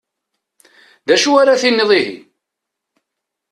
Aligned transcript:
D 1.07 1.09
acu 1.15 1.31
ara 1.41 1.61
tiniḍ 1.61 1.91
ihi? 1.99 2.15